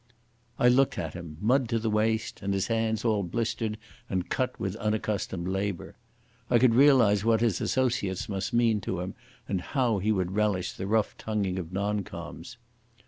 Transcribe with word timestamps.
I 0.57 0.67
looked 0.67 0.97
at 0.97 1.13
him—mud 1.13 1.69
to 1.69 1.77
the 1.77 1.91
waist, 1.91 2.41
and 2.41 2.55
his 2.55 2.65
hands 2.65 3.05
all 3.05 3.21
blistered 3.21 3.77
and 4.09 4.27
cut 4.31 4.59
with 4.59 4.75
unaccustomed 4.77 5.47
labour. 5.47 5.95
I 6.49 6.57
could 6.57 6.73
realise 6.73 7.23
what 7.23 7.41
his 7.41 7.61
associates 7.61 8.27
must 8.27 8.51
mean 8.51 8.81
to 8.81 8.99
him, 9.01 9.13
and 9.47 9.61
how 9.61 9.99
he 9.99 10.11
would 10.11 10.31
relish 10.31 10.73
the 10.73 10.87
rough 10.87 11.15
tonguing 11.19 11.59
of 11.59 11.71
non 11.71 12.03
coms. 12.03 12.57